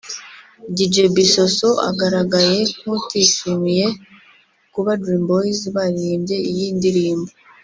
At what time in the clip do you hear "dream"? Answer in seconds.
5.01-5.21